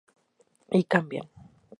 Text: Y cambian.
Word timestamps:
Y 0.79 0.83
cambian. 0.85 1.27